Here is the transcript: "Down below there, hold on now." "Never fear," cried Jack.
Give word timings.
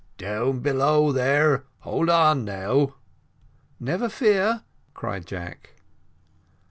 "Down 0.17 0.61
below 0.61 1.11
there, 1.11 1.65
hold 1.81 2.09
on 2.09 2.43
now." 2.43 2.95
"Never 3.79 4.09
fear," 4.09 4.63
cried 4.95 5.27
Jack. 5.27 5.75